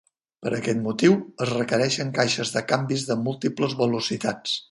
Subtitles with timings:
[0.45, 4.59] Per aquest motiu, es requereixen caixes de canvis de múltiples velocitats.